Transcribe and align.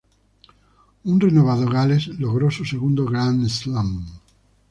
Un 1.03 1.19
renovado 1.21 1.69
Gales 1.69 2.07
logró 2.07 2.49
su 2.49 2.65
segundo 2.65 3.05
Grand 3.05 3.47
Slam. 3.47 4.03